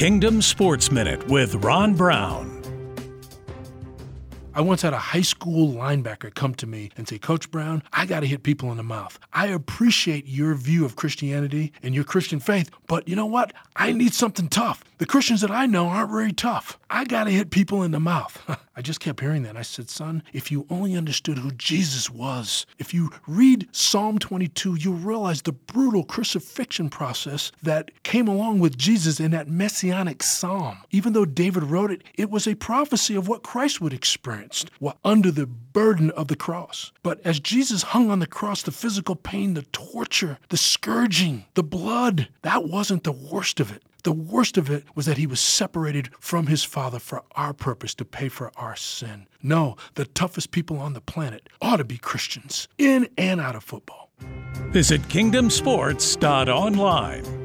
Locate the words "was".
22.10-22.66, 32.30-32.46, 44.94-45.06, 45.26-45.40